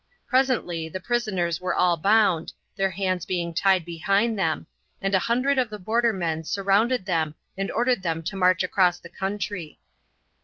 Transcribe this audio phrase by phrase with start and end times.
[0.25, 4.65] Presently the prisoners were all bound, their hands being tied behind them,
[4.99, 8.99] and a hundred of the border men surrounded them and ordered them to march across
[8.99, 9.77] the country.